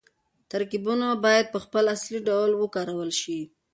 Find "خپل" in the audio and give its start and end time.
1.65-1.83